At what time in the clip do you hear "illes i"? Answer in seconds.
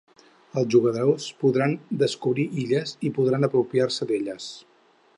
2.65-3.15